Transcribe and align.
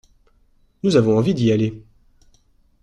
Nous 0.81 0.95
avons 0.95 1.15
envie 1.15 1.35
d’y 1.35 1.51
aller. 1.51 1.83